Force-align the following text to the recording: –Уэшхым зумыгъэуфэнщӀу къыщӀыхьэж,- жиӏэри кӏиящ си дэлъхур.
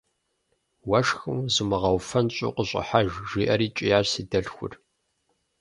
–Уэшхым 0.89 1.39
зумыгъэуфэнщӀу 1.53 2.53
къыщӀыхьэж,- 2.55 3.09
жиӏэри 3.29 3.67
кӏиящ 3.75 4.05
си 4.13 4.21
дэлъхур. 4.29 4.73